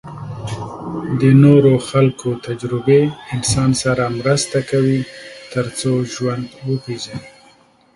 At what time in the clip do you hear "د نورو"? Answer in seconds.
1.21-1.73